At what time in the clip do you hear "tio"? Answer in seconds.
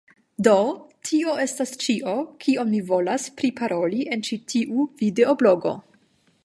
1.09-1.35